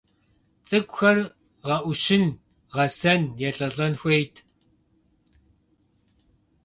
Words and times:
Цӏыкӏухэр 0.67 1.17
гъэӀущын, 1.65 2.25
гъэсэн, 2.73 3.21
елӀэлӀэн 3.47 3.93
хуейт. 3.99 4.35